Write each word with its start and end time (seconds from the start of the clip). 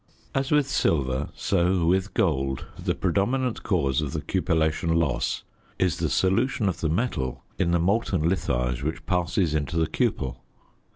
As 0.33 0.49
with 0.49 0.67
silver 0.67 1.29
so 1.35 1.85
with 1.85 2.15
gold 2.15 2.65
the 2.75 2.95
predominant 2.95 3.61
cause 3.61 4.01
of 4.01 4.13
the 4.13 4.21
cupellation 4.21 4.95
loss 4.95 5.43
is 5.77 5.97
the 5.99 6.09
solution 6.09 6.67
of 6.67 6.79
the 6.81 6.89
metal 6.89 7.43
in 7.59 7.69
the 7.69 7.77
molten 7.77 8.27
litharge 8.27 8.81
which 8.81 9.05
passes 9.05 9.53
into 9.53 9.77
the 9.77 9.85
cupel. 9.85 10.41